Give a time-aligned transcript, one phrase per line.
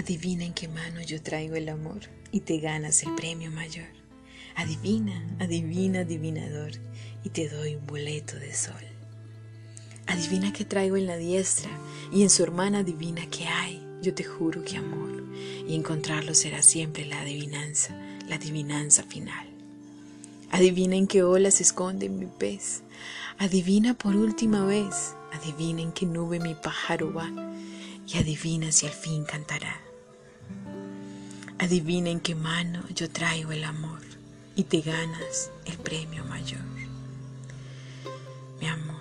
[0.00, 2.00] Adivina en qué mano yo traigo el amor
[2.32, 3.88] y te ganas el premio mayor.
[4.56, 6.70] Adivina, adivina, adivinador,
[7.22, 8.82] y te doy un boleto de sol.
[10.06, 11.70] Adivina qué traigo en la diestra
[12.10, 13.86] y en su hermana adivina qué hay.
[14.00, 15.22] Yo te juro que amor
[15.68, 17.94] y encontrarlo será siempre la adivinanza,
[18.26, 19.48] la adivinanza final.
[20.50, 22.84] Adivina en qué ola se esconde mi pez.
[23.36, 27.30] Adivina por última vez, adivina en qué nube mi pájaro va
[28.06, 29.89] y adivina si al fin cantará.
[31.58, 34.00] Adivina en qué mano yo traigo el amor
[34.56, 36.60] y te ganas el premio mayor.
[38.60, 39.00] Mi amor.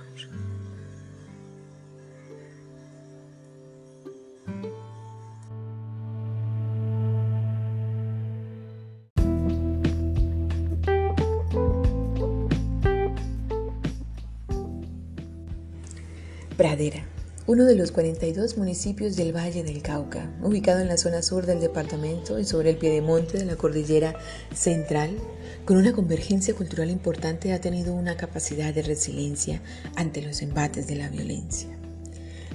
[16.58, 17.19] Pradera
[17.50, 21.59] uno de los 42 municipios del Valle del Cauca, ubicado en la zona sur del
[21.59, 24.14] departamento y sobre el piedemonte de la cordillera
[24.53, 25.17] central,
[25.66, 29.64] con una convergencia cultural importante, ha tenido una capacidad de resiliencia
[29.95, 31.69] ante los embates de la violencia.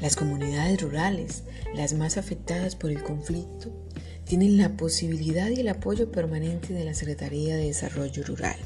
[0.01, 1.43] Las comunidades rurales,
[1.75, 3.73] las más afectadas por el conflicto,
[4.25, 8.59] tienen la posibilidad y el apoyo permanente de la Secretaría de Desarrollo Rural,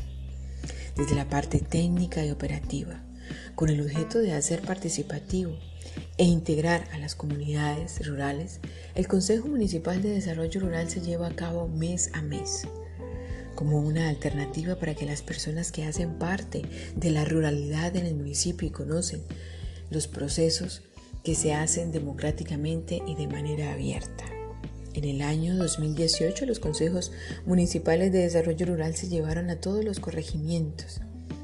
[0.94, 3.02] desde la parte técnica y operativa,
[3.54, 5.56] con el objeto de hacer participativo
[6.16, 8.60] e integrar a las comunidades rurales,
[8.94, 12.66] el Consejo Municipal de Desarrollo Rural se lleva a cabo mes a mes
[13.58, 16.62] como una alternativa para que las personas que hacen parte
[16.94, 19.20] de la ruralidad en el municipio y conocen
[19.91, 20.82] los procesos
[21.24, 24.24] que se hacen democráticamente y de manera abierta.
[24.94, 27.10] En el año 2018 los consejos
[27.46, 31.00] municipales de desarrollo rural se llevaron a todos los corregimientos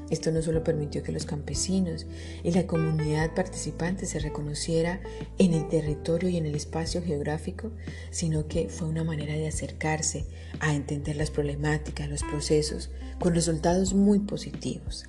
[0.09, 2.05] esto no solo permitió que los campesinos
[2.43, 5.01] y la comunidad participante se reconociera
[5.39, 7.71] en el territorio y en el espacio geográfico,
[8.11, 10.25] sino que fue una manera de acercarse
[10.59, 15.05] a entender las problemáticas, los procesos, con resultados muy positivos.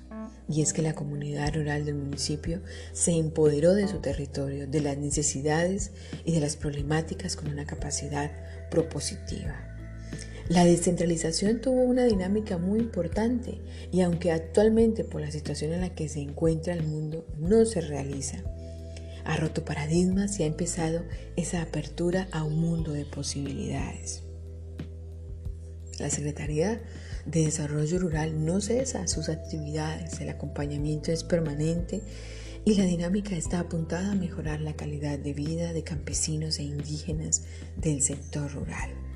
[0.49, 2.61] Y es que la comunidad rural del municipio
[2.93, 5.91] se empoderó de su territorio, de las necesidades
[6.23, 8.31] y de las problemáticas con una capacidad
[8.71, 9.76] propositiva.
[10.49, 13.59] La descentralización tuvo una dinámica muy importante
[13.91, 17.81] y aunque actualmente por la situación en la que se encuentra el mundo no se
[17.81, 18.37] realiza,
[19.25, 21.03] ha roto paradigmas y ha empezado
[21.35, 24.23] esa apertura a un mundo de posibilidades.
[25.99, 26.81] La Secretaría
[27.25, 32.01] de Desarrollo Rural no cesa sus actividades, el acompañamiento es permanente
[32.63, 37.43] y la dinámica está apuntada a mejorar la calidad de vida de campesinos e indígenas
[37.75, 39.06] del sector rural.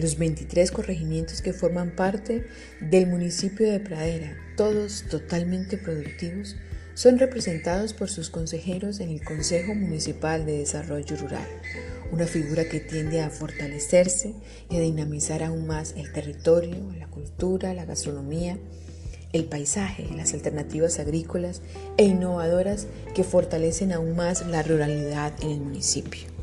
[0.00, 2.46] Los 23 corregimientos que forman parte
[2.80, 6.56] del municipio de Pradera, todos totalmente productivos,
[6.94, 11.46] son representados por sus consejeros en el Consejo Municipal de Desarrollo Rural,
[12.12, 14.32] una figura que tiende a fortalecerse
[14.70, 18.58] y a dinamizar aún más el territorio, la cultura, la gastronomía,
[19.34, 21.60] el paisaje, las alternativas agrícolas
[21.98, 26.39] e innovadoras que fortalecen aún más la ruralidad en el municipio.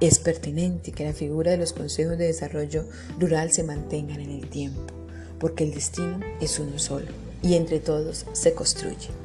[0.00, 2.84] Es pertinente que la figura de los consejos de desarrollo
[3.18, 4.82] rural se mantengan en el tiempo,
[5.38, 7.06] porque el destino es uno solo
[7.42, 9.23] y entre todos se construye.